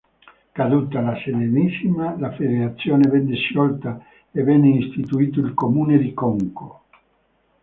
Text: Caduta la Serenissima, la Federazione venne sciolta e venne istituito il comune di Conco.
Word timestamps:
Caduta 0.55 0.99
la 0.99 1.13
Serenissima, 1.23 2.15
la 2.17 2.31
Federazione 2.31 3.07
venne 3.07 3.35
sciolta 3.35 4.03
e 4.31 4.41
venne 4.41 4.69
istituito 4.69 5.39
il 5.41 5.53
comune 5.53 5.99
di 5.99 6.11
Conco. 6.15 6.83